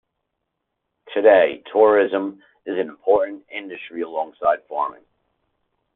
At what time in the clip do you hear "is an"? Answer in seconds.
2.65-2.89